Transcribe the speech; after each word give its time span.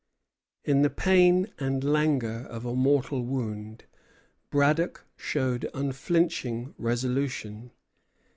In 0.63 0.81
the 0.81 0.89
pain 0.89 1.51
and 1.59 1.83
languor 1.83 2.47
of 2.49 2.65
a 2.65 2.73
mortal 2.73 3.21
wound, 3.23 3.85
Braddock 4.49 5.05
showed 5.15 5.69
unflinching 5.75 6.73
resolution. 6.79 7.69